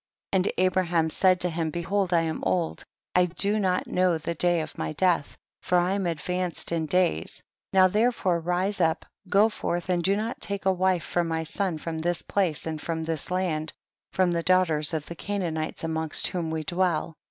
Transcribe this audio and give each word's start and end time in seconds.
30. 0.31 0.37
And 0.37 0.53
Abraham 0.63 1.09
said 1.11 1.39
to 1.41 1.49
him, 1.51 1.69
behold 1.69 2.11
I 2.11 2.21
am 2.21 2.43
old, 2.43 2.83
I 3.13 3.25
do 3.25 3.59
not 3.59 3.85
know 3.85 4.17
the 4.17 4.33
day 4.33 4.59
of 4.61 4.75
my 4.75 4.93
death; 4.93 5.37
for 5.61 5.77
I 5.77 5.91
am 5.93 6.07
advanced 6.07 6.71
in 6.71 6.87
days; 6.87 7.43
now 7.71 7.87
therefore 7.87 8.39
rise 8.39 8.81
up, 8.81 9.05
go 9.29 9.47
forth 9.47 9.89
and 9.89 10.01
do 10.03 10.15
not 10.15 10.41
take 10.41 10.65
a 10.65 10.73
wife 10.73 11.03
for 11.03 11.23
my 11.23 11.43
son 11.43 11.77
from 11.77 11.99
this 11.99 12.23
place 12.23 12.65
and 12.65 12.81
from 12.81 13.03
this 13.03 13.29
land, 13.29 13.73
from 14.11 14.31
the 14.31 14.41
daughters 14.41 14.95
of 14.95 15.05
the 15.05 15.13
Canaanites 15.15 15.83
amongst 15.83 16.25
whom 16.25 16.49
we 16.49 16.63
dwell. 16.63 17.15